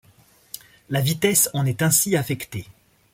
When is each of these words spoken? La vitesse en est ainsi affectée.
La 0.89 0.99
vitesse 0.99 1.47
en 1.53 1.67
est 1.67 1.83
ainsi 1.83 2.15
affectée. 2.17 2.65